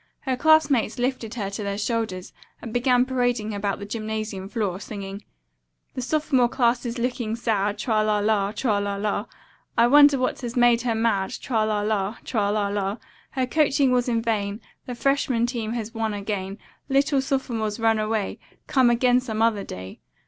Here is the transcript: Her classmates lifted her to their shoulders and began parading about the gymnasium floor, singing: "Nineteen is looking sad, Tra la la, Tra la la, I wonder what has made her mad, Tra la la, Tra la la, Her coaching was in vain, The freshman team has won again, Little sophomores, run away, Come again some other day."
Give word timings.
Her 0.21 0.35
classmates 0.35 0.97
lifted 0.97 1.35
her 1.35 1.51
to 1.51 1.61
their 1.61 1.77
shoulders 1.77 2.33
and 2.59 2.73
began 2.73 3.05
parading 3.05 3.53
about 3.53 3.77
the 3.77 3.85
gymnasium 3.85 4.49
floor, 4.49 4.79
singing: 4.79 5.23
"Nineteen 5.95 6.85
is 6.85 6.97
looking 6.97 7.35
sad, 7.35 7.77
Tra 7.77 8.03
la 8.03 8.17
la, 8.17 8.51
Tra 8.51 8.79
la 8.79 8.95
la, 8.95 9.27
I 9.77 9.85
wonder 9.85 10.17
what 10.17 10.41
has 10.41 10.55
made 10.55 10.81
her 10.81 10.95
mad, 10.95 11.35
Tra 11.39 11.63
la 11.65 11.81
la, 11.81 12.17
Tra 12.25 12.51
la 12.51 12.69
la, 12.69 12.97
Her 13.33 13.45
coaching 13.45 13.91
was 13.91 14.09
in 14.09 14.23
vain, 14.23 14.59
The 14.87 14.95
freshman 14.95 15.45
team 15.45 15.73
has 15.73 15.93
won 15.93 16.15
again, 16.15 16.57
Little 16.89 17.21
sophomores, 17.21 17.79
run 17.79 17.99
away, 17.99 18.39
Come 18.65 18.89
again 18.89 19.19
some 19.19 19.39
other 19.43 19.63
day." 19.63 19.99